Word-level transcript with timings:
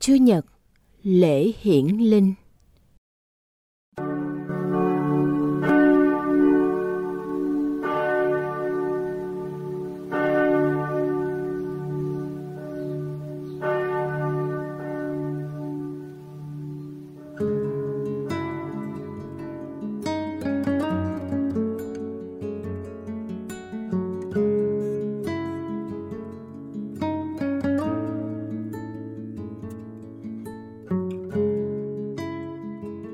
Chúa 0.00 0.14
Nhật 0.14 0.46
Lễ 1.02 1.52
Hiển 1.62 1.86
Linh. 1.86 2.34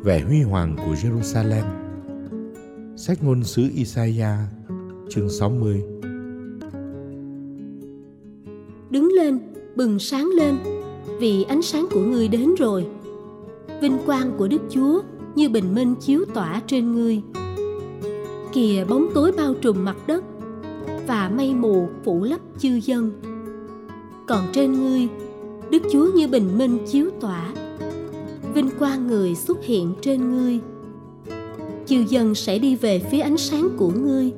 Vẻ 0.04 0.20
huy 0.20 0.42
hoàng 0.42 0.76
của 0.76 0.94
Jerusalem. 0.94 1.64
Sách 2.96 3.24
ngôn 3.24 3.44
sứ 3.44 3.68
Isaiah 3.74 4.38
chương 5.08 5.30
60 5.30 5.82
Đứng 8.90 9.08
lên, 9.12 9.38
bừng 9.76 9.98
sáng 9.98 10.28
lên, 10.36 10.56
vì 11.20 11.42
ánh 11.42 11.62
sáng 11.62 11.86
của 11.90 12.00
ngươi 12.00 12.28
đến 12.28 12.54
rồi. 12.58 12.86
Vinh 13.80 13.98
quang 14.06 14.32
của 14.38 14.48
Đức 14.48 14.60
Chúa 14.70 15.02
như 15.34 15.48
bình 15.48 15.74
minh 15.74 15.94
chiếu 16.00 16.24
tỏa 16.34 16.62
trên 16.66 16.92
ngươi. 16.92 17.20
Kìa 18.52 18.84
bóng 18.88 19.06
tối 19.14 19.32
bao 19.32 19.54
trùm 19.54 19.84
mặt 19.84 19.96
đất 20.06 20.24
và 21.06 21.30
mây 21.36 21.54
mù 21.54 21.88
phủ 22.04 22.24
lấp 22.24 22.40
chư 22.58 22.80
dân. 22.84 23.10
Còn 24.26 24.44
trên 24.52 24.72
ngươi, 24.72 25.08
Đức 25.70 25.82
Chúa 25.92 26.12
như 26.14 26.28
bình 26.28 26.58
minh 26.58 26.78
chiếu 26.86 27.10
tỏa 27.20 27.54
vinh 28.54 28.70
quang 28.78 29.06
người 29.06 29.34
xuất 29.34 29.64
hiện 29.64 29.94
trên 30.02 30.30
ngươi. 30.30 30.60
Chiều 31.86 32.02
dần 32.02 32.34
sẽ 32.34 32.58
đi 32.58 32.76
về 32.76 32.98
phía 32.98 33.20
ánh 33.20 33.36
sáng 33.36 33.68
của 33.76 33.90
ngươi. 33.90 34.32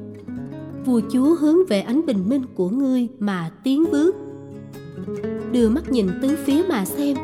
Vua 0.84 1.00
chúa 1.12 1.34
hướng 1.34 1.66
về 1.68 1.80
ánh 1.80 2.06
bình 2.06 2.28
minh 2.28 2.42
của 2.54 2.68
ngươi 2.68 3.08
mà 3.18 3.50
tiến 3.64 3.84
bước. 3.92 4.16
Đưa 5.52 5.68
mắt 5.68 5.90
nhìn 5.90 6.08
tứ 6.22 6.36
phía 6.44 6.62
mà 6.68 6.84
xem. 6.84 7.16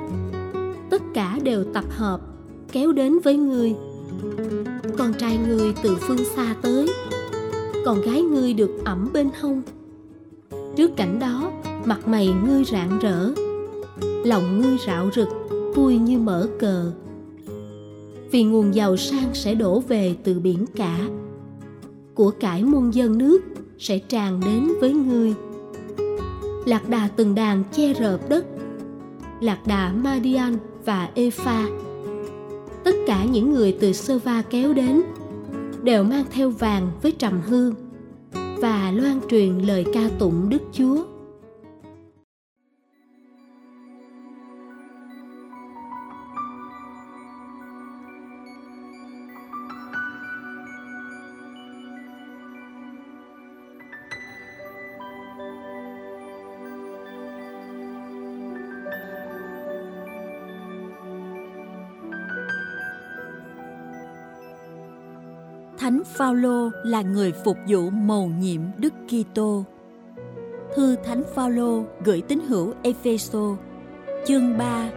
Tất 0.90 1.02
cả 1.14 1.38
đều 1.42 1.64
tập 1.64 1.84
hợp, 1.88 2.20
kéo 2.72 2.92
đến 2.92 3.18
với 3.24 3.36
ngươi. 3.36 3.74
Con 4.98 5.12
trai 5.18 5.38
ngươi 5.48 5.74
từ 5.82 5.96
phương 6.00 6.24
xa 6.36 6.56
tới. 6.62 6.88
Con 7.84 8.00
gái 8.00 8.22
ngươi 8.22 8.54
được 8.54 8.70
ẩm 8.84 9.10
bên 9.12 9.28
hông. 9.40 9.62
Trước 10.76 10.96
cảnh 10.96 11.18
đó, 11.18 11.52
mặt 11.84 12.08
mày 12.08 12.34
ngươi 12.46 12.64
rạng 12.64 12.98
rỡ, 12.98 13.32
lòng 14.24 14.60
ngươi 14.60 14.76
rạo 14.86 15.10
rực 15.14 15.41
vui 15.74 15.98
như 15.98 16.18
mở 16.18 16.48
cờ. 16.58 16.92
Vì 18.30 18.44
nguồn 18.44 18.74
giàu 18.74 18.96
sang 18.96 19.34
sẽ 19.34 19.54
đổ 19.54 19.80
về 19.80 20.16
từ 20.24 20.40
biển 20.40 20.64
cả. 20.76 21.08
Của 22.14 22.30
cải 22.30 22.64
muôn 22.64 22.94
dân 22.94 23.18
nước 23.18 23.40
sẽ 23.78 23.98
tràn 23.98 24.40
đến 24.44 24.68
với 24.80 24.92
ngươi. 24.92 25.34
Lạc 26.66 26.88
đà 26.88 27.08
từng 27.16 27.34
đàn 27.34 27.64
che 27.72 27.92
rợp 27.92 28.28
đất. 28.28 28.46
Lạc 29.40 29.66
đà 29.66 29.92
madian 29.92 30.56
và 30.84 31.10
epha. 31.14 31.66
Tất 32.84 32.94
cả 33.06 33.24
những 33.24 33.52
người 33.52 33.76
từ 33.80 33.92
sơ 33.92 34.18
va 34.18 34.42
kéo 34.50 34.72
đến 34.72 35.02
đều 35.82 36.04
mang 36.04 36.24
theo 36.32 36.50
vàng 36.50 36.90
với 37.02 37.12
trầm 37.12 37.40
hương 37.46 37.74
và 38.32 38.92
loan 38.96 39.20
truyền 39.30 39.58
lời 39.58 39.84
ca 39.92 40.10
tụng 40.18 40.48
đức 40.48 40.62
chúa. 40.72 41.11
Thánh 65.82 66.02
Phaolô 66.04 66.70
là 66.84 67.02
người 67.02 67.32
phục 67.44 67.56
vụ 67.68 67.90
mầu 67.90 68.26
nhiệm 68.26 68.60
Đức 68.78 68.94
Kitô. 69.08 69.64
Thư 70.76 70.96
Thánh 71.04 71.22
Phaolô 71.34 71.84
gửi 72.04 72.22
tín 72.28 72.40
hữu 72.48 72.74
Epheso, 72.82 73.56
chương 74.26 74.58
3. 74.58 74.90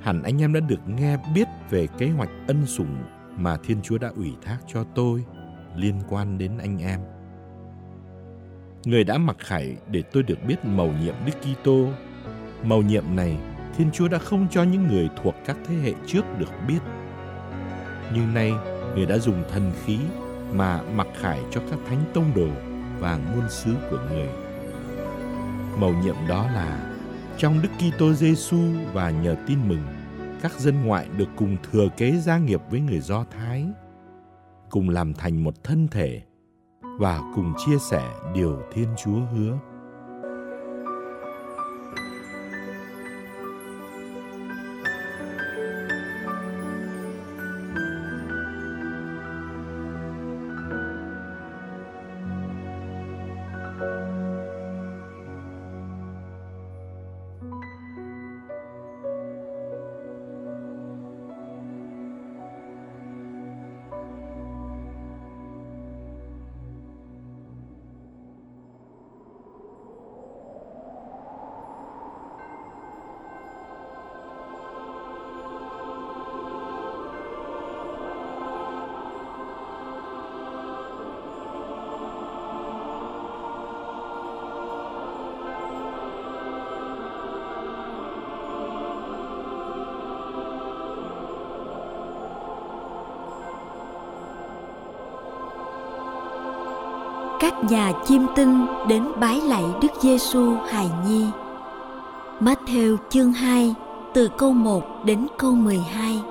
Hẳn 0.00 0.22
anh 0.22 0.42
em 0.42 0.52
đã 0.52 0.60
được 0.60 0.80
nghe 0.86 1.16
biết 1.34 1.48
về 1.70 1.86
kế 1.98 2.08
hoạch 2.08 2.28
ân 2.46 2.66
sủng 2.66 2.96
mà 3.36 3.56
Thiên 3.56 3.82
Chúa 3.82 3.98
đã 3.98 4.12
ủy 4.16 4.32
thác 4.42 4.58
cho 4.66 4.84
tôi 4.94 5.24
liên 5.76 6.00
quan 6.08 6.38
đến 6.38 6.58
anh 6.58 6.78
em. 6.78 7.00
Người 8.84 9.04
đã 9.04 9.18
mặc 9.18 9.36
khải 9.38 9.76
để 9.90 10.02
tôi 10.12 10.22
được 10.22 10.38
biết 10.48 10.64
mầu 10.64 10.92
nhiệm 11.02 11.14
Đức 11.26 11.32
Kitô. 11.42 11.86
Mầu 12.64 12.82
nhiệm 12.82 13.04
này 13.16 13.36
Thiên 13.76 13.90
Chúa 13.92 14.08
đã 14.08 14.18
không 14.18 14.46
cho 14.50 14.62
những 14.62 14.86
người 14.86 15.08
thuộc 15.22 15.34
các 15.46 15.56
thế 15.66 15.74
hệ 15.74 15.92
trước 16.06 16.24
được 16.38 16.50
biết. 16.68 16.80
Nhưng 18.14 18.34
nay 18.34 18.52
người 18.96 19.06
đã 19.06 19.18
dùng 19.18 19.42
thần 19.50 19.72
khí 19.84 19.98
mà 20.52 20.82
mặc 20.82 21.06
khải 21.20 21.40
cho 21.50 21.60
các 21.70 21.78
thánh 21.88 22.04
tông 22.14 22.34
đồ 22.34 22.48
và 22.98 23.16
ngôn 23.16 23.50
sứ 23.50 23.74
của 23.90 23.98
người. 24.10 24.28
Mầu 25.78 25.94
nhiệm 26.02 26.16
đó 26.28 26.46
là 26.46 26.96
trong 27.38 27.62
Đức 27.62 27.68
Kitô 27.78 28.12
Giêsu 28.12 28.58
và 28.92 29.10
nhờ 29.10 29.36
tin 29.46 29.68
mừng, 29.68 29.82
các 30.42 30.60
dân 30.60 30.84
ngoại 30.84 31.08
được 31.16 31.28
cùng 31.36 31.56
thừa 31.70 31.88
kế 31.96 32.16
gia 32.16 32.38
nghiệp 32.38 32.60
với 32.70 32.80
người 32.80 33.00
Do 33.00 33.24
Thái, 33.30 33.66
cùng 34.70 34.88
làm 34.88 35.14
thành 35.14 35.44
một 35.44 35.64
thân 35.64 35.88
thể 35.88 36.22
và 36.82 37.20
cùng 37.34 37.52
chia 37.66 37.78
sẻ 37.90 38.02
điều 38.34 38.62
Thiên 38.72 38.88
Chúa 39.04 39.20
hứa. 39.34 39.58
Các 97.46 97.64
nhà 97.70 97.92
chiêm 98.06 98.22
tinh 98.36 98.66
đến 98.88 99.04
bái 99.20 99.40
lạy 99.40 99.64
Đức 99.82 99.88
Giêsu 100.00 100.56
hài 100.70 100.90
nhi. 101.06 101.26
Matthew 102.40 102.96
chương 103.10 103.32
2 103.32 103.74
từ 104.14 104.28
câu 104.38 104.52
1 104.52 104.82
đến 105.04 105.26
câu 105.38 105.54
12. 105.54 106.22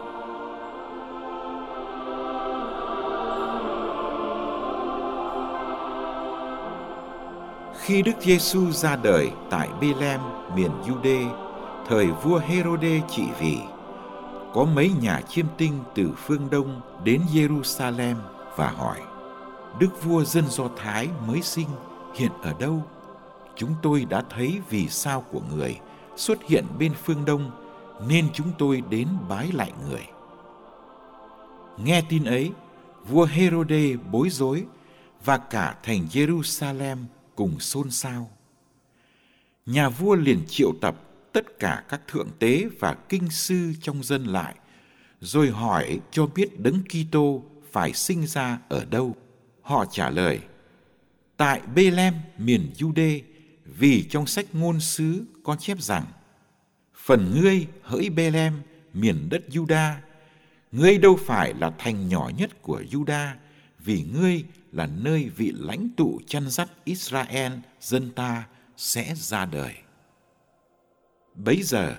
Khi 7.80 8.02
Đức 8.02 8.12
Giêsu 8.20 8.72
ra 8.72 8.96
đời 8.96 9.32
tại 9.50 9.70
Bethlehem, 9.82 10.20
miền 10.56 10.72
Jude, 10.86 11.28
thời 11.88 12.08
vua 12.08 12.40
Herode 12.40 13.02
trị 13.10 13.24
vì, 13.40 13.58
có 14.54 14.66
mấy 14.76 14.92
nhà 15.02 15.22
chiêm 15.30 15.46
tinh 15.58 15.80
từ 15.96 16.10
phương 16.26 16.50
Đông 16.52 16.82
đến 17.04 17.22
Jerusalem 17.34 18.16
và 18.56 18.70
hỏi: 18.78 18.98
Đức 19.80 20.04
vua 20.04 20.24
dân 20.24 20.46
Do 20.50 20.70
Thái 20.78 21.10
mới 21.28 21.42
sinh 21.42 21.68
hiện 22.16 22.32
ở 22.42 22.54
đâu? 22.60 22.84
Chúng 23.56 23.76
tôi 23.82 24.06
đã 24.10 24.24
thấy 24.30 24.60
vì 24.70 24.90
sao 24.90 25.22
của 25.32 25.42
người 25.56 25.80
xuất 26.16 26.44
hiện 26.44 26.66
bên 26.80 26.94
phương 27.04 27.26
Đông 27.26 27.52
nên 28.08 28.28
chúng 28.34 28.52
tôi 28.58 28.82
đến 28.90 29.08
bái 29.30 29.52
lại 29.52 29.72
người. 29.90 30.06
Nghe 31.78 32.02
tin 32.10 32.24
ấy, 32.24 32.52
vua 33.08 33.26
Herode 33.26 33.96
bối 34.12 34.30
rối 34.30 34.66
và 35.26 35.38
cả 35.38 35.76
thành 35.84 36.08
Jerusalem 36.12 36.98
cùng 37.36 37.60
xôn 37.60 37.92
xao. 37.92 38.30
Nhà 39.66 39.90
vua 39.90 40.16
liền 40.16 40.44
triệu 40.48 40.72
tập 40.82 40.96
tất 41.34 41.60
cả 41.60 41.84
các 41.90 42.02
thượng 42.08 42.30
tế 42.40 42.70
và 42.80 42.94
kinh 43.10 43.30
sư 43.30 43.74
trong 43.82 44.04
dân 44.04 44.24
lại, 44.24 44.56
rồi 45.22 45.50
hỏi 45.50 46.00
cho 46.12 46.28
biết 46.36 46.60
Đấng 46.60 46.82
Kitô 46.84 47.44
phải 47.72 47.94
sinh 47.94 48.28
ra 48.28 48.60
ở 48.70 48.86
đâu. 48.86 49.16
Họ 49.66 49.86
trả 49.92 50.10
lời: 50.10 50.40
Tại 51.38 51.62
Bethlehem 51.76 52.14
miền 52.38 52.72
Jude, 52.78 53.22
vì 53.66 54.04
trong 54.10 54.28
sách 54.28 54.46
ngôn 54.54 54.80
sứ 54.80 55.26
có 55.44 55.56
chép 55.56 55.82
rằng: 55.82 56.06
Phần 56.96 57.42
ngươi 57.42 57.68
hỡi 57.82 58.10
Bethlehem 58.10 58.54
miền 58.94 59.30
đất 59.30 59.42
Juda, 59.50 59.94
ngươi 60.72 60.98
đâu 60.98 61.20
phải 61.26 61.54
là 61.54 61.72
thành 61.78 62.10
nhỏ 62.10 62.32
nhất 62.38 62.62
của 62.62 62.84
Juda, 62.92 63.28
vì 63.80 64.06
ngươi 64.14 64.44
là 64.72 64.88
nơi 64.88 65.30
vị 65.30 65.54
lãnh 65.56 65.90
tụ 65.98 66.22
chăn 66.28 66.50
dắt 66.50 66.70
Israel 66.84 67.52
dân 67.82 68.12
ta 68.12 68.48
sẽ 68.78 69.14
ra 69.16 69.46
đời. 69.46 69.74
Bấy 71.36 71.62
giờ, 71.64 71.96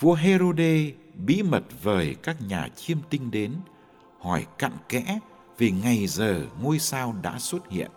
vua 0.00 0.14
Herode 0.14 0.90
bí 1.26 1.42
mật 1.42 1.64
vời 1.82 2.16
các 2.22 2.36
nhà 2.48 2.68
chiêm 2.76 2.98
tinh 3.10 3.30
đến, 3.30 3.54
hỏi 4.20 4.46
cặn 4.58 4.72
kẽ 4.88 5.18
vì 5.58 5.70
ngày 5.70 6.06
giờ 6.06 6.40
ngôi 6.62 6.78
sao 6.78 7.14
đã 7.22 7.38
xuất 7.38 7.68
hiện. 7.70 7.90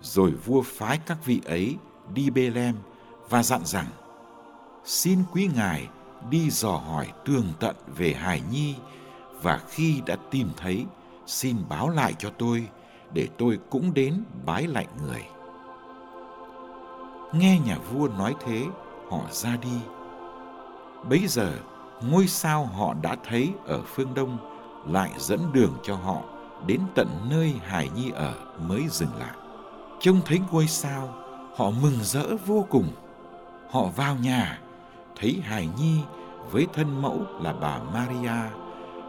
Rồi 0.00 0.30
vua 0.30 0.62
phái 0.62 0.98
các 1.06 1.24
vị 1.24 1.40
ấy 1.44 1.76
đi 2.14 2.30
Bethlehem 2.30 2.76
và 3.28 3.42
dặn 3.42 3.60
rằng: 3.64 3.86
Xin 4.84 5.18
quý 5.32 5.48
ngài 5.54 5.88
đi 6.30 6.50
dò 6.50 6.72
hỏi 6.72 7.12
tường 7.24 7.46
tận 7.60 7.76
về 7.96 8.14
hài 8.14 8.42
nhi 8.50 8.74
và 9.42 9.60
khi 9.68 10.02
đã 10.06 10.16
tìm 10.30 10.48
thấy, 10.56 10.86
xin 11.26 11.56
báo 11.68 11.88
lại 11.88 12.14
cho 12.18 12.30
tôi 12.38 12.68
để 13.14 13.28
tôi 13.38 13.58
cũng 13.70 13.94
đến 13.94 14.24
bái 14.44 14.66
lạy 14.66 14.86
người 15.02 15.22
nghe 17.32 17.58
nhà 17.58 17.78
vua 17.78 18.08
nói 18.08 18.34
thế, 18.40 18.66
họ 19.10 19.20
ra 19.30 19.56
đi 19.56 19.78
bấy 21.08 21.26
giờ, 21.26 21.52
ngôi 22.02 22.26
sao 22.26 22.64
họ 22.64 22.94
đã 23.02 23.16
thấy 23.24 23.52
ở 23.66 23.82
phương 23.86 24.14
đông 24.14 24.55
lại 24.88 25.10
dẫn 25.18 25.40
đường 25.52 25.72
cho 25.82 25.94
họ 25.94 26.20
đến 26.66 26.80
tận 26.94 27.08
nơi 27.30 27.54
hải 27.64 27.90
nhi 27.96 28.10
ở 28.10 28.34
mới 28.68 28.82
dừng 28.90 29.14
lại. 29.18 29.36
Trông 30.00 30.20
thấy 30.24 30.40
ngôi 30.52 30.66
sao, 30.66 31.08
họ 31.56 31.70
mừng 31.82 31.98
rỡ 32.02 32.36
vô 32.46 32.66
cùng. 32.70 32.88
Họ 33.70 33.84
vào 33.96 34.16
nhà, 34.16 34.58
thấy 35.20 35.40
hải 35.44 35.68
nhi 35.78 36.00
với 36.50 36.66
thân 36.72 37.02
mẫu 37.02 37.20
là 37.40 37.52
bà 37.52 37.78
maria 37.78 38.50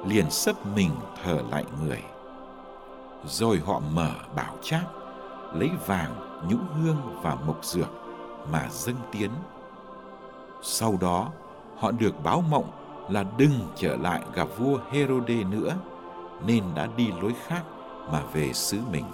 liền 0.06 0.32
sấp 0.32 0.66
mình 0.66 0.92
thở 1.24 1.42
lại 1.52 1.64
người. 1.84 2.02
Rồi 3.26 3.62
họ 3.66 3.82
mở 3.94 4.12
bảo 4.36 4.56
cháp 4.62 4.84
lấy 5.54 5.70
vàng, 5.86 6.42
nhũ 6.50 6.58
hương 6.58 7.20
và 7.22 7.36
mộc 7.36 7.66
dược 7.66 7.90
mà 8.52 8.68
dâng 8.72 8.96
tiến. 9.12 9.32
Sau 10.64 10.98
đó, 11.02 11.30
họ 11.78 11.92
được 11.92 12.24
báo 12.24 12.44
mộng 12.50 12.72
là 13.09 13.25
đừng 13.38 13.59
trở 13.75 13.95
lại 13.95 14.21
gặp 14.36 14.48
vua 14.57 14.77
Herode 14.92 15.44
nữa, 15.44 15.75
nên 16.48 16.63
đã 16.75 16.88
đi 16.98 17.09
lối 17.21 17.33
khác 17.48 17.62
mà 18.12 18.21
về 18.33 18.54
xứ 18.54 18.77
mình. 18.92 19.06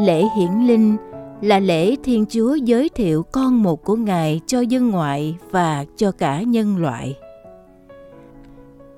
Lễ 0.00 0.24
hiển 0.36 0.50
linh 0.66 0.96
là 1.40 1.58
lễ 1.60 1.96
Thiên 2.04 2.24
Chúa 2.26 2.54
giới 2.54 2.88
thiệu 2.88 3.22
con 3.22 3.62
một 3.62 3.84
của 3.84 3.96
Ngài 3.96 4.40
cho 4.46 4.60
dân 4.60 4.90
ngoại 4.90 5.36
và 5.50 5.84
cho 5.96 6.12
cả 6.12 6.42
nhân 6.42 6.76
loại. 6.76 7.18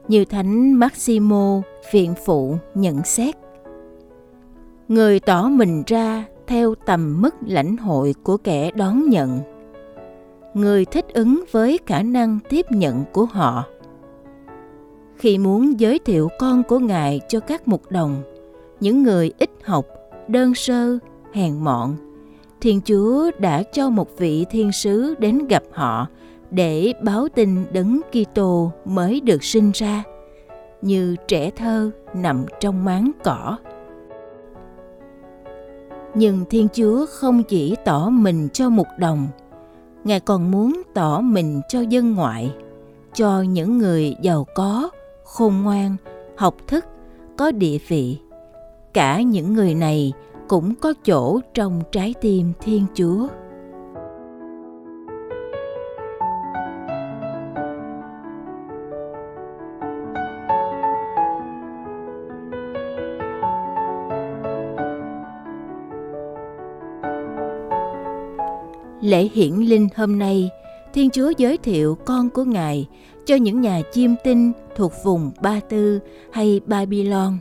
Như 0.09 0.25
Thánh 0.25 0.73
Maximo 0.73 1.63
Viện 1.93 2.15
Phụ 2.25 2.57
nhận 2.75 3.05
xét 3.05 3.35
Người 4.89 5.21
tỏ 5.21 5.49
mình 5.49 5.83
ra 5.87 6.25
theo 6.47 6.75
tầm 6.75 7.23
mức 7.23 7.35
lãnh 7.47 7.77
hội 7.77 8.15
của 8.23 8.37
kẻ 8.37 8.71
đón 8.71 9.09
nhận. 9.09 9.39
Người 10.55 10.85
thích 10.85 11.07
ứng 11.15 11.45
với 11.51 11.79
khả 11.87 12.03
năng 12.03 12.39
tiếp 12.49 12.67
nhận 12.71 13.05
của 13.13 13.25
họ. 13.25 13.65
Khi 15.17 15.39
muốn 15.39 15.81
giới 15.81 15.99
thiệu 15.99 16.29
con 16.39 16.63
của 16.63 16.79
Ngài 16.79 17.21
cho 17.29 17.41
các 17.41 17.69
mục 17.69 17.83
đồng, 17.91 18.23
những 18.81 19.03
người 19.03 19.33
ít 19.39 19.51
học 19.65 19.87
đơn 20.29 20.55
sơ, 20.55 20.99
hèn 21.33 21.65
mọn, 21.65 21.97
Thiên 22.61 22.81
Chúa 22.81 23.31
đã 23.39 23.63
cho 23.63 23.91
một 23.91 24.19
vị 24.19 24.47
thiên 24.51 24.73
sứ 24.73 25.15
đến 25.19 25.47
gặp 25.49 25.63
họ 25.73 26.07
để 26.51 26.93
báo 27.03 27.29
tin 27.35 27.65
đấng 27.73 28.01
Kitô 28.13 28.73
mới 28.85 29.21
được 29.21 29.45
sinh 29.45 29.71
ra, 29.75 30.03
như 30.83 31.17
trẻ 31.29 31.51
thơ 31.51 31.91
nằm 32.15 32.45
trong 32.61 32.85
máng 32.85 33.11
cỏ. 33.25 33.57
Nhưng 36.15 36.45
Thiên 36.51 36.69
Chúa 36.73 37.07
không 37.07 37.43
chỉ 37.43 37.77
tỏ 37.85 38.09
mình 38.11 38.49
cho 38.53 38.69
mục 38.69 38.87
đồng, 38.99 39.29
Ngài 40.05 40.21
còn 40.21 40.51
muốn 40.51 40.83
tỏ 40.95 41.21
mình 41.21 41.61
cho 41.69 41.81
dân 41.81 42.15
ngoại, 42.15 42.55
cho 43.15 43.43
những 43.43 43.79
người 43.79 44.17
giàu 44.23 44.47
có, 44.55 44.91
khôn 45.25 45.55
ngoan, 45.63 45.97
học 46.37 46.55
thức, 46.67 46.85
có 47.37 47.51
địa 47.51 47.79
vị 47.89 48.19
cả 48.93 49.21
những 49.21 49.55
người 49.55 49.75
này 49.75 50.13
cũng 50.51 50.75
có 50.75 50.95
chỗ 51.05 51.41
trong 51.55 51.81
trái 51.93 52.15
tim 52.21 52.53
thiên 52.61 52.87
chúa. 52.95 53.29
Lễ 69.01 69.29
hiển 69.33 69.55
linh 69.55 69.89
hôm 69.97 70.19
nay, 70.19 70.51
thiên 70.93 71.11
chúa 71.11 71.33
giới 71.39 71.59
thiệu 71.59 71.99
con 72.05 72.31
của 72.31 72.45
ngài 72.45 72.89
cho 73.27 73.35
những 73.35 73.61
nhà 73.61 73.81
chiêm 73.93 74.11
tinh 74.25 74.53
thuộc 74.77 74.93
vùng 75.05 75.31
ba 75.43 75.61
tư 75.69 76.01
hay 76.33 76.61
babylon. 76.67 77.39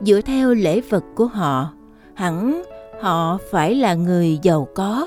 Dựa 0.00 0.20
theo 0.20 0.54
lễ 0.54 0.80
vật 0.80 1.04
của 1.14 1.26
họ 1.26 1.75
hẳn 2.16 2.62
họ 3.00 3.38
phải 3.50 3.74
là 3.74 3.94
người 3.94 4.38
giàu 4.42 4.68
có. 4.74 5.06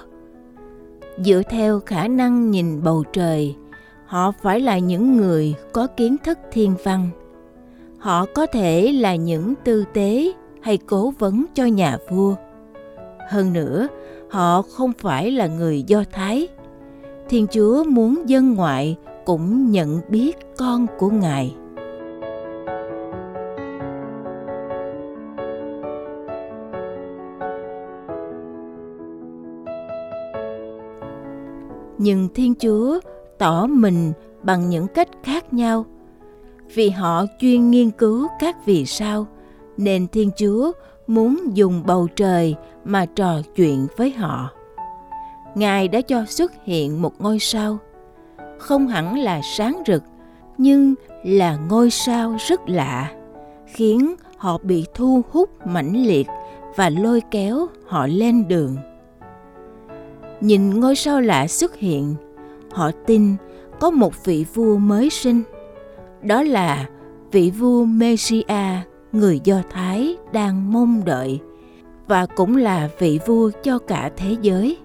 Dựa 1.17 1.41
theo 1.49 1.79
khả 1.79 2.07
năng 2.07 2.51
nhìn 2.51 2.83
bầu 2.83 3.03
trời, 3.13 3.55
họ 4.05 4.31
phải 4.41 4.59
là 4.59 4.77
những 4.77 5.17
người 5.17 5.55
có 5.73 5.87
kiến 5.87 6.15
thức 6.23 6.39
thiên 6.51 6.75
văn. 6.83 7.09
Họ 7.97 8.25
có 8.35 8.45
thể 8.45 8.91
là 8.91 9.15
những 9.15 9.53
tư 9.63 9.85
tế 9.93 10.31
hay 10.61 10.77
cố 10.77 11.13
vấn 11.19 11.45
cho 11.53 11.65
nhà 11.65 11.97
vua. 12.09 12.35
Hơn 13.29 13.53
nữa, 13.53 13.87
họ 14.29 14.61
không 14.61 14.91
phải 14.99 15.31
là 15.31 15.47
người 15.47 15.83
do 15.83 16.03
thái. 16.11 16.47
Thiên 17.29 17.47
chúa 17.47 17.83
muốn 17.83 18.29
dân 18.29 18.53
ngoại 18.53 18.97
cũng 19.25 19.71
nhận 19.71 20.01
biết 20.09 20.37
con 20.57 20.87
của 20.97 21.09
ngài. 21.09 21.55
Nhưng 31.99 32.27
thiên 32.35 32.53
chúa 32.55 32.99
tỏ 33.37 33.67
mình 33.67 34.13
bằng 34.43 34.69
những 34.69 34.87
cách 34.87 35.09
khác 35.23 35.53
nhau. 35.53 35.85
Vì 36.73 36.89
họ 36.89 37.25
chuyên 37.39 37.71
nghiên 37.71 37.91
cứu 37.91 38.27
các 38.39 38.65
vì 38.65 38.85
sao, 38.85 39.27
nên 39.77 40.07
thiên 40.07 40.31
chúa 40.37 40.71
muốn 41.07 41.39
dùng 41.53 41.83
bầu 41.85 42.07
trời 42.15 42.55
mà 42.83 43.05
trò 43.05 43.33
chuyện 43.55 43.87
với 43.97 44.11
họ. 44.11 44.49
Ngài 45.55 45.87
đã 45.87 46.01
cho 46.01 46.25
xuất 46.25 46.51
hiện 46.63 47.01
một 47.01 47.21
ngôi 47.21 47.39
sao. 47.39 47.77
Không 48.59 48.87
hẳn 48.87 49.19
là 49.19 49.41
sáng 49.57 49.83
rực, 49.87 50.03
nhưng 50.57 50.95
là 51.23 51.57
ngôi 51.69 51.89
sao 51.89 52.35
rất 52.47 52.69
lạ, 52.69 53.11
khiến 53.65 54.15
họ 54.37 54.57
bị 54.63 54.85
thu 54.93 55.21
hút 55.31 55.67
mãnh 55.67 56.05
liệt 56.07 56.27
và 56.75 56.89
lôi 56.89 57.21
kéo 57.31 57.67
họ 57.87 58.07
lên 58.07 58.47
đường 58.47 58.75
nhìn 60.41 60.79
ngôi 60.79 60.95
sao 60.95 61.21
lạ 61.21 61.47
xuất 61.47 61.75
hiện 61.75 62.15
họ 62.71 62.91
tin 63.05 63.35
có 63.79 63.89
một 63.89 64.25
vị 64.25 64.45
vua 64.53 64.77
mới 64.77 65.09
sinh 65.09 65.41
đó 66.21 66.43
là 66.43 66.89
vị 67.31 67.51
vua 67.51 67.85
Messia 67.85 68.81
người 69.11 69.39
Do 69.43 69.61
Thái 69.69 70.17
đang 70.33 70.73
mong 70.73 71.05
đợi 71.05 71.39
và 72.09 72.25
cũng 72.25 72.55
là 72.55 72.89
vị 72.99 73.19
vua 73.25 73.51
cho 73.63 73.79
cả 73.79 74.11
thế 74.17 74.35
giới. 74.41 74.77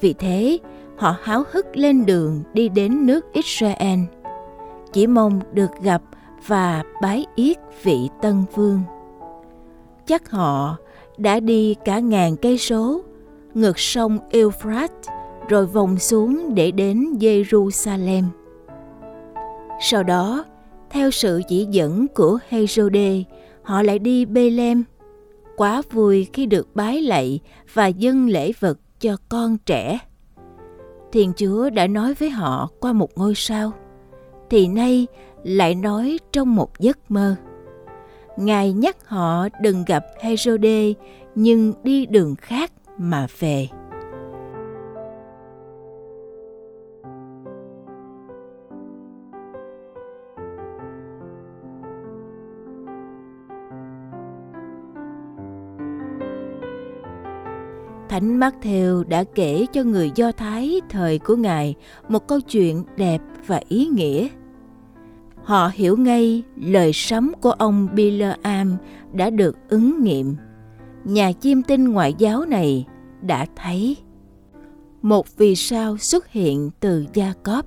Vì 0.00 0.12
thế, 0.12 0.58
họ 0.96 1.16
háo 1.22 1.42
hức 1.50 1.76
lên 1.76 2.06
đường 2.06 2.42
đi 2.52 2.68
đến 2.68 3.06
nước 3.06 3.32
Israel, 3.32 4.00
chỉ 4.92 5.06
mong 5.06 5.40
được 5.52 5.70
gặp 5.82 6.02
và 6.46 6.82
bái 7.02 7.26
yết 7.34 7.56
vị 7.82 8.08
tân 8.22 8.44
vương. 8.54 8.80
Chắc 10.06 10.30
họ 10.30 10.76
đã 11.16 11.40
đi 11.40 11.74
cả 11.84 11.98
ngàn 11.98 12.36
cây 12.36 12.58
số, 12.58 13.00
ngược 13.54 13.78
sông 13.78 14.18
Euphrates 14.30 15.08
rồi 15.48 15.66
vòng 15.66 15.98
xuống 15.98 16.54
để 16.54 16.70
đến 16.70 17.04
Jerusalem. 17.20 18.24
Sau 19.80 20.02
đó, 20.02 20.44
theo 20.90 21.10
sự 21.10 21.42
chỉ 21.48 21.66
dẫn 21.70 22.06
của 22.14 22.38
Herode, 22.48 23.22
họ 23.62 23.82
lại 23.82 23.98
đi 23.98 24.24
Bethlehem. 24.24 24.84
Quá 25.56 25.82
vui 25.90 26.28
khi 26.32 26.46
được 26.46 26.68
bái 26.74 27.02
lạy 27.02 27.40
và 27.74 27.86
dâng 27.86 28.28
lễ 28.28 28.52
vật 28.60 28.78
cho 29.00 29.16
con 29.28 29.56
trẻ. 29.66 29.98
Thiên 31.12 31.32
Chúa 31.36 31.70
đã 31.70 31.86
nói 31.86 32.14
với 32.14 32.30
họ 32.30 32.68
qua 32.80 32.92
một 32.92 33.10
ngôi 33.16 33.34
sao, 33.34 33.72
thì 34.50 34.68
nay 34.68 35.06
lại 35.44 35.74
nói 35.74 36.18
trong 36.32 36.54
một 36.54 36.78
giấc 36.78 37.10
mơ. 37.10 37.36
Ngài 38.36 38.72
nhắc 38.72 39.08
họ 39.08 39.48
đừng 39.60 39.84
gặp 39.86 40.04
Herode 40.20 40.92
nhưng 41.34 41.72
đi 41.82 42.06
đường 42.06 42.34
khác 42.36 42.72
mà 42.98 43.26
về. 43.38 43.68
Thánh 58.08 58.40
Matthew 58.40 59.04
đã 59.08 59.24
kể 59.34 59.66
cho 59.72 59.82
người 59.82 60.10
Do 60.14 60.32
Thái 60.32 60.80
thời 60.88 61.18
của 61.18 61.36
Ngài 61.36 61.74
một 62.08 62.28
câu 62.28 62.40
chuyện 62.40 62.84
đẹp 62.96 63.20
và 63.46 63.60
ý 63.68 63.86
nghĩa. 63.86 64.28
Họ 65.44 65.70
hiểu 65.74 65.96
ngay 65.96 66.42
lời 66.56 66.92
sấm 66.92 67.32
của 67.40 67.50
ông 67.50 67.88
Bileam 67.94 68.76
đã 69.12 69.30
được 69.30 69.56
ứng 69.68 70.02
nghiệm. 70.02 70.36
Nhà 71.04 71.32
chiêm 71.32 71.62
tinh 71.62 71.84
ngoại 71.88 72.14
giáo 72.18 72.44
này 72.44 72.86
đã 73.22 73.46
thấy 73.56 73.96
một 75.02 75.36
vì 75.36 75.56
sao 75.56 75.96
xuất 75.96 76.28
hiện 76.28 76.70
từ 76.80 77.06
Gia 77.14 77.32
Cóp. 77.42 77.66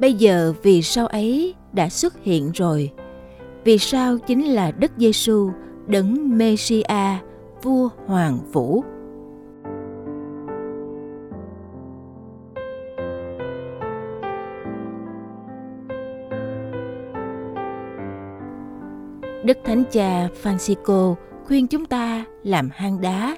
Bây 0.00 0.14
giờ 0.14 0.52
vì 0.62 0.82
sao 0.82 1.06
ấy 1.06 1.54
đã 1.72 1.88
xuất 1.88 2.22
hiện 2.22 2.50
rồi. 2.54 2.92
Vì 3.64 3.78
sao 3.78 4.18
chính 4.18 4.44
là 4.44 4.70
Đức 4.70 4.92
Giêsu 4.96 5.50
đấng 5.86 6.38
Mêsia, 6.38 6.84
vua 7.62 7.88
hoàng 8.06 8.38
vũ. 8.52 8.84
Đức 19.44 19.58
Thánh 19.64 19.84
Cha 19.90 20.28
Francisco 20.42 21.14
khuyên 21.46 21.66
chúng 21.66 21.86
ta 21.86 22.24
làm 22.42 22.70
hang 22.72 23.00
đá. 23.00 23.36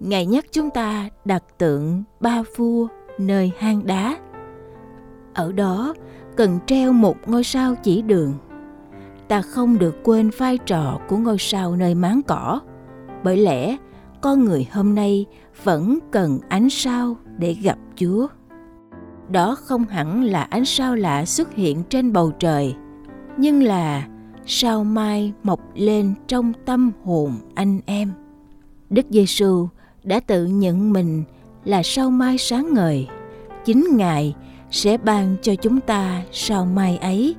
Ngài 0.00 0.26
nhắc 0.26 0.44
chúng 0.52 0.70
ta 0.70 1.08
đặt 1.24 1.44
tượng 1.58 2.02
ba 2.20 2.42
vua 2.56 2.86
nơi 3.18 3.52
hang 3.58 3.86
đá. 3.86 4.18
Ở 5.34 5.52
đó 5.52 5.94
cần 6.36 6.58
treo 6.66 6.92
một 6.92 7.16
ngôi 7.26 7.44
sao 7.44 7.74
chỉ 7.82 8.02
đường. 8.02 8.34
Ta 9.28 9.42
không 9.42 9.78
được 9.78 9.96
quên 10.02 10.30
vai 10.38 10.58
trò 10.58 11.00
của 11.08 11.16
ngôi 11.16 11.38
sao 11.38 11.76
nơi 11.76 11.94
máng 11.94 12.20
cỏ. 12.26 12.60
Bởi 13.24 13.36
lẽ 13.36 13.76
con 14.20 14.44
người 14.44 14.68
hôm 14.72 14.94
nay 14.94 15.26
vẫn 15.64 15.98
cần 16.10 16.38
ánh 16.48 16.70
sao 16.70 17.16
để 17.38 17.52
gặp 17.62 17.78
Chúa. 17.96 18.26
Đó 19.30 19.54
không 19.54 19.84
hẳn 19.84 20.24
là 20.24 20.42
ánh 20.42 20.64
sao 20.64 20.96
lạ 20.96 21.24
xuất 21.24 21.54
hiện 21.54 21.82
trên 21.88 22.12
bầu 22.12 22.32
trời, 22.38 22.74
nhưng 23.36 23.62
là 23.62 24.08
sao 24.46 24.84
mai 24.84 25.32
mọc 25.42 25.60
lên 25.74 26.14
trong 26.26 26.52
tâm 26.64 26.92
hồn 27.04 27.32
anh 27.54 27.80
em. 27.86 28.12
Đức 28.90 29.06
Giêsu 29.10 29.68
đã 30.04 30.20
tự 30.20 30.46
nhận 30.46 30.92
mình 30.92 31.24
là 31.64 31.82
sao 31.82 32.10
mai 32.10 32.38
sáng 32.38 32.74
ngời. 32.74 33.06
Chính 33.64 33.86
Ngài 33.96 34.34
sẽ 34.70 34.96
ban 34.96 35.36
cho 35.42 35.54
chúng 35.54 35.80
ta 35.80 36.22
sao 36.32 36.64
mai 36.64 36.96
ấy. 36.96 37.34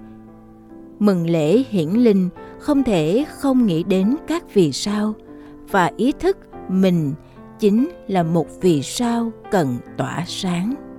Mừng 0.99 1.29
lễ 1.29 1.63
hiển 1.69 1.89
linh 1.89 2.29
không 2.59 2.83
thể 2.83 3.25
không 3.29 3.65
nghĩ 3.65 3.83
đến 3.83 4.15
các 4.27 4.53
vì 4.53 4.71
sao 4.71 5.13
và 5.69 5.91
ý 5.97 6.11
thức 6.19 6.37
mình 6.69 7.13
chính 7.59 7.89
là 8.07 8.23
một 8.23 8.47
vì 8.61 8.81
sao 8.81 9.31
cần 9.51 9.77
tỏa 9.97 10.23
sáng. 10.27 10.90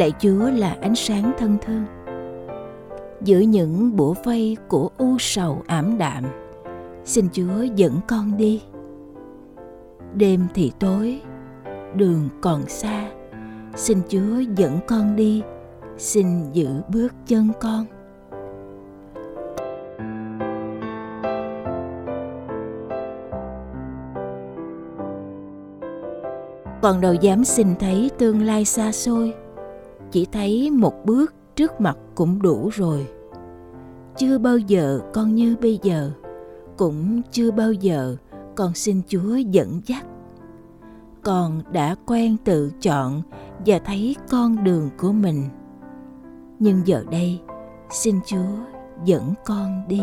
Lại 0.00 0.12
chúa 0.18 0.50
là 0.50 0.76
ánh 0.80 0.94
sáng 0.94 1.32
thân 1.38 1.56
thương 1.66 1.84
giữa 3.20 3.38
những 3.38 3.96
bủa 3.96 4.14
vây 4.24 4.56
của 4.68 4.90
u 4.98 5.16
sầu 5.18 5.62
ảm 5.66 5.98
đạm, 5.98 6.24
xin 7.04 7.28
chúa 7.32 7.62
dẫn 7.76 8.00
con 8.08 8.36
đi. 8.36 8.62
Đêm 10.14 10.46
thì 10.54 10.72
tối, 10.78 11.20
đường 11.94 12.28
còn 12.40 12.68
xa, 12.68 13.10
xin 13.76 13.98
chúa 14.08 14.40
dẫn 14.56 14.78
con 14.88 15.16
đi, 15.16 15.42
xin 15.98 16.52
giữ 16.52 16.68
bước 16.88 17.12
chân 17.26 17.48
con. 17.60 17.86
Còn 26.82 27.00
đâu 27.00 27.14
dám 27.14 27.44
xin 27.44 27.74
thấy 27.80 28.10
tương 28.18 28.42
lai 28.42 28.64
xa 28.64 28.92
xôi 28.92 29.34
chỉ 30.10 30.26
thấy 30.32 30.70
một 30.70 30.94
bước 31.04 31.34
trước 31.56 31.80
mặt 31.80 31.98
cũng 32.14 32.42
đủ 32.42 32.68
rồi. 32.72 33.06
Chưa 34.16 34.38
bao 34.38 34.58
giờ, 34.58 35.00
con 35.14 35.34
như 35.34 35.56
bây 35.62 35.78
giờ, 35.82 36.10
cũng 36.76 37.22
chưa 37.30 37.50
bao 37.50 37.72
giờ 37.72 38.16
con 38.56 38.74
xin 38.74 39.02
chúa 39.08 39.36
dẫn 39.36 39.80
dắt. 39.86 40.06
Con 41.22 41.62
đã 41.72 41.94
quen 42.06 42.36
tự 42.44 42.72
chọn 42.80 43.22
và 43.66 43.78
thấy 43.78 44.16
con 44.30 44.64
đường 44.64 44.90
của 44.98 45.12
mình. 45.12 45.44
Nhưng 46.58 46.86
giờ 46.86 47.04
đây, 47.10 47.40
xin 47.90 48.20
chúa 48.26 48.56
dẫn 49.04 49.34
con 49.46 49.82
đi. 49.88 50.02